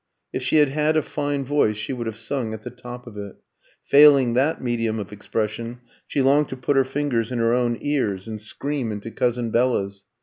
[0.33, 3.15] If she had had a fine voice, she would have sung at the top of
[3.17, 3.35] it;
[3.83, 8.27] failing that medium of expression, she longed to put her fingers in her own ears
[8.27, 10.05] and scream into cousin Bella's.